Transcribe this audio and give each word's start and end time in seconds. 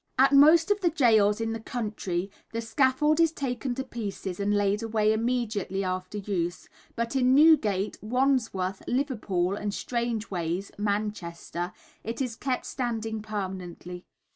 At 0.17 0.33
most 0.33 0.71
of 0.71 0.81
the 0.81 0.89
gaols 0.89 1.39
in 1.39 1.53
the 1.53 1.59
country 1.59 2.31
the 2.53 2.59
scaffold 2.59 3.19
is 3.19 3.31
taken 3.31 3.75
to 3.75 3.83
pieces 3.83 4.39
and 4.39 4.51
laid 4.51 4.81
away 4.81 5.13
immediately 5.13 5.83
after 5.83 6.17
use, 6.17 6.67
but 6.95 7.15
in 7.15 7.35
Newgate, 7.35 8.01
Wandsworth, 8.01 8.81
Liverpool, 8.87 9.53
and 9.55 9.71
Strangeways 9.75 10.71
(Manchester), 10.79 11.71
it 12.03 12.19
is 12.19 12.35
kept 12.35 12.65
standing 12.65 13.21
permanently. 13.21 14.03